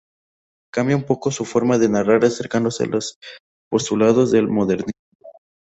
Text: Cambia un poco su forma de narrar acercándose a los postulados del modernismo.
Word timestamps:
Cambia 0.73 0.95
un 0.97 1.05
poco 1.05 1.29
su 1.29 1.45
forma 1.45 1.77
de 1.77 1.87
narrar 1.87 2.25
acercándose 2.25 2.85
a 2.85 2.87
los 2.87 3.19
postulados 3.69 4.31
del 4.31 4.47
modernismo. 4.47 4.99